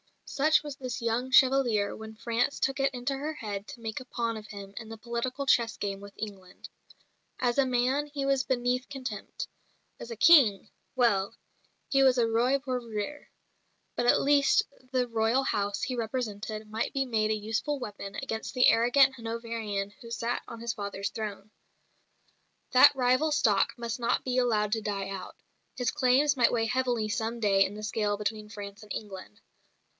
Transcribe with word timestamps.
Such 0.25 0.63
was 0.63 0.77
this 0.77 1.01
"Young 1.01 1.29
Chevalier" 1.29 1.95
when 1.95 2.15
France 2.15 2.59
took 2.59 2.79
it 2.79 2.91
into 2.93 3.13
her 3.15 3.33
head 3.33 3.67
to 3.67 3.81
make 3.81 3.99
a 3.99 4.05
pawn 4.05 4.35
of 4.35 4.47
him 4.47 4.73
in 4.77 4.89
the 4.89 4.97
political 4.97 5.45
chess 5.45 5.77
game 5.77 5.99
with 5.99 6.13
England. 6.17 6.69
As 7.39 7.59
a 7.59 7.65
man 7.67 8.07
he 8.07 8.25
was 8.25 8.43
beneath 8.43 8.89
contempt; 8.89 9.47
as 9.99 10.09
a 10.09 10.15
"King" 10.15 10.69
well, 10.95 11.35
he 11.89 12.01
was 12.01 12.17
a 12.17 12.25
Roi 12.27 12.57
pour 12.57 12.79
rire; 12.79 13.29
but 13.95 14.07
at 14.07 14.21
least 14.21 14.63
the 14.91 15.07
Royal 15.07 15.43
House 15.43 15.83
he 15.83 15.95
represented 15.95 16.71
might 16.71 16.93
be 16.93 17.05
made 17.05 17.29
a 17.29 17.35
useful 17.35 17.77
weapon 17.77 18.15
against 18.15 18.55
the 18.55 18.67
arrogant 18.67 19.15
Hanoverian 19.15 19.91
who 20.01 20.09
sat 20.09 20.41
on 20.47 20.61
his 20.61 20.73
father's 20.73 21.09
throne. 21.09 21.51
That 22.71 22.95
rival 22.95 23.31
stock 23.31 23.73
must 23.77 23.99
not 23.99 24.23
be 24.23 24.39
allowed 24.39 24.71
to 24.71 24.81
die 24.81 25.09
out; 25.09 25.35
his 25.75 25.91
claims 25.91 26.35
might 26.35 26.53
weigh 26.53 26.65
heavily 26.67 27.09
some 27.09 27.39
day 27.39 27.63
in 27.65 27.75
the 27.75 27.83
scale 27.83 28.17
between 28.17 28.49
France 28.49 28.81
and 28.81 28.91
England. 28.93 29.41